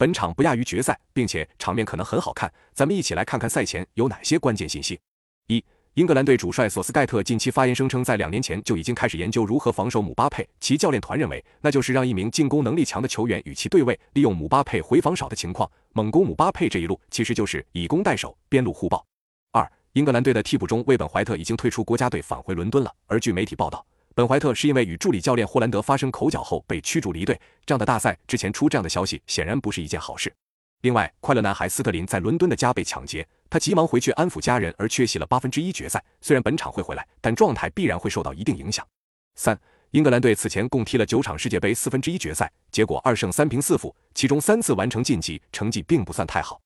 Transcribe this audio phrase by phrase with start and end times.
[0.00, 2.50] 本场不亚于决赛，并且场面可能很好看。
[2.72, 4.98] 咱们一起来看看赛前有哪些关键信息。
[5.48, 10.48] 一、英格兰队主帅索斯盖特近期发言声称，在两年前就已经开始研究如何防守姆巴佩。
[10.58, 16.66] 其教练团认为，那就是让一名进攻能力强的球员与其对位，利用姆巴佩回防少的情况猛攻姆巴佩。
[16.66, 19.04] 这一路其实就是以攻代守，边路互爆。
[19.52, 22.90] 二、英格兰队的替补中，魏本怀特已经退出国家队，返回伦敦了。
[23.06, 23.84] 而据媒体报道。
[24.20, 30.30] 本怀特是因为与助理教练霍兰德发生口角后被驱逐离队，这样的大赛之前出这样的消息，显然不是一件好事。
[30.82, 36.04] 另外，快乐男孩斯特林在伦敦的家被抢劫，他急忙回去安抚家人，而缺席了八分之一决赛。
[36.20, 38.86] 虽然本场会回来，但状态必然会受到一定影响。
[39.36, 39.58] 三，
[39.92, 46.60] 英格兰队此前共踢了九场世界杯四分之一决赛，结果二胜三平四负，其中三次完成晋级，成绩并不算太好。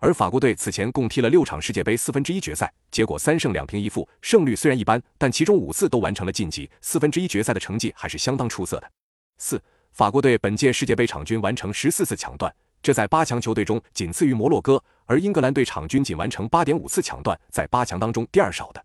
[0.00, 8.90] 而法国队此前共踢了六场世界杯四分之一决赛，结果三胜两平一负，胜率虽然一般，但其中五次都完成了晋级四分之一决赛的成绩还是相当出色的。
[9.36, 12.50] 四，法国队本届世界杯场均完成十四次抢断，
[12.82, 18.82] 这在八强球队中仅次于摩洛哥，而英格兰队场均仅完成八点五次抢断，在八强当中第二少的。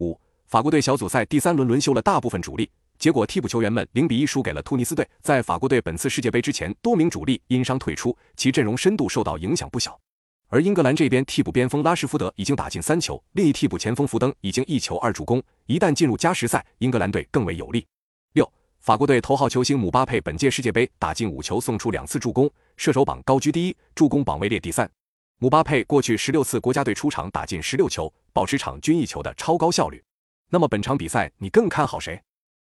[0.00, 2.68] 五，法国队小组赛第三轮轮休了大部分主力，
[2.98, 5.08] 结果替补球员们零比一输给了突尼斯队。
[5.22, 9.96] 在法国队本次世界杯之前，多名主力因伤退出，其阵容深度受到影响不小。
[10.48, 15.42] 而英格兰这边替补边锋拉什福德已经打进三球，另一替补前锋福登已经一球二助攻。
[15.66, 17.84] 一旦进入加时赛，英格兰队更为有利。
[18.34, 18.48] 六，
[18.80, 24.88] 法国队头号球星姆巴佩本届世界杯打进五球，送出两次助攻，射手榜高居第一，助攻榜位列第三。
[25.38, 30.00] 姆巴佩过去十六次国家队出场打进十六球，保持场均一球的超高效率。
[30.48, 32.22] 那么本场比赛你更看好谁？